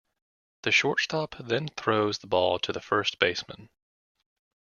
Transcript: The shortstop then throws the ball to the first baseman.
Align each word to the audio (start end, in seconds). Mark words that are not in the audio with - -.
The 0.63 0.71
shortstop 0.71 1.35
then 1.37 1.67
throws 1.67 2.17
the 2.17 2.25
ball 2.25 2.57
to 2.57 2.73
the 2.73 2.81
first 2.81 3.19
baseman. 3.19 3.69